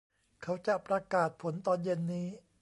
[0.43, 2.27] เขาจะประกาศผลตอนเย็นนี้